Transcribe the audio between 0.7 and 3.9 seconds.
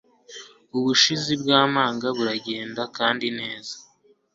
Ubushizi bwamanga baragenda kandi neza